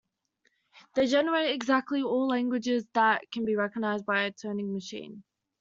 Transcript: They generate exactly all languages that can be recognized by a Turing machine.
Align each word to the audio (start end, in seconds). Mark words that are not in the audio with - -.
They 0.95 1.05
generate 1.05 1.51
exactly 1.53 2.01
all 2.01 2.27
languages 2.27 2.87
that 2.95 3.29
can 3.31 3.45
be 3.45 3.55
recognized 3.55 4.03
by 4.07 4.23
a 4.23 4.31
Turing 4.31 4.73
machine. 4.73 5.23